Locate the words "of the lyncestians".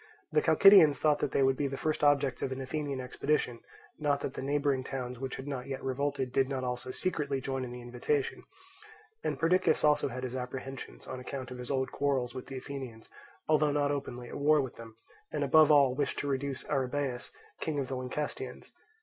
17.77-18.71